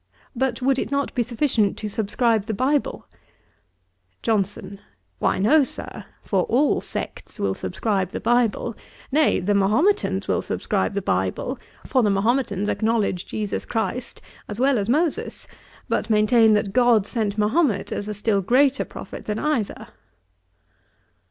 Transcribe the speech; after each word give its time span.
'But, 0.35 0.63
would 0.63 0.79
it 0.79 0.89
not 0.89 1.13
be 1.13 1.21
sufficient 1.21 1.77
to 1.77 1.87
subscribe 1.87 2.45
the 2.45 2.55
Bible?' 2.55 3.05
JOHNSON. 4.23 4.79
'Why 5.19 5.37
no, 5.37 5.63
Sir; 5.63 6.05
for 6.23 6.41
all 6.45 6.81
sects 6.81 7.39
will 7.39 7.53
subscribe 7.53 8.09
the 8.09 8.19
Bible; 8.19 8.75
nay, 9.11 9.39
the 9.39 9.53
Mahometans 9.53 10.27
will 10.27 10.41
subscribe 10.41 10.93
the 10.93 11.03
Bible; 11.03 11.59
for 11.85 12.01
the 12.01 12.09
Mahometans 12.09 12.67
acknowledge 12.67 13.27
JESUS 13.27 13.63
CHRIST, 13.67 14.23
as 14.49 14.59
well 14.59 14.79
as 14.79 14.89
Moses, 14.89 15.45
but 15.87 16.09
maintain 16.09 16.53
that 16.55 16.73
GOD 16.73 17.05
sent 17.05 17.37
Mahomet 17.37 17.91
as 17.91 18.07
a 18.07 18.15
still 18.15 18.41
greater 18.41 18.83
prophet 18.85 19.25
than 19.25 19.37
either.' 19.37 19.87